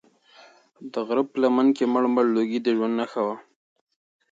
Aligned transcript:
د 0.91 0.93
غره 1.07 1.23
په 1.29 1.35
لمنه 1.41 1.71
کې 1.75 1.85
مړ 1.93 2.03
مړ 2.13 2.25
لوګی 2.35 2.59
د 2.61 2.67
ژوند 2.77 2.93
نښه 2.99 3.21
وه. 3.27 3.35